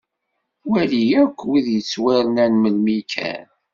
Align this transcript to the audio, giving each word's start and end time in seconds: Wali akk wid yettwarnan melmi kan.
Wali 0.71 1.03
akk 1.23 1.39
wid 1.47 1.67
yettwarnan 1.75 2.53
melmi 2.57 2.99
kan. 3.11 3.45